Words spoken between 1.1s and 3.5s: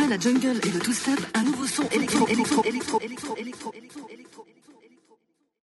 un nouveau son électro, électro, électro, électro,